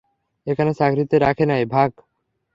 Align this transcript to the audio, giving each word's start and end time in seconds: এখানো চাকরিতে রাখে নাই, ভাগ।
এখানো 0.47 0.71
চাকরিতে 0.73 1.15
রাখে 1.19 1.45
নাই, 1.45 1.63
ভাগ। 1.65 1.89